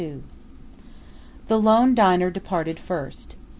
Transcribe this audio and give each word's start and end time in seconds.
The 1.45 1.59
lone 1.61 1.93
diner 1.93 2.31
departed 2.31 2.79
first. 2.79 3.35